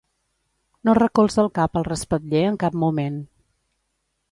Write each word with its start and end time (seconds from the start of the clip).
No 0.87 0.95
recolza 0.99 1.41
el 1.43 1.51
cap 1.59 1.79
al 1.81 1.87
respatller 1.89 2.43
en 2.53 2.59
cap 2.65 2.81
moment. 2.87 3.23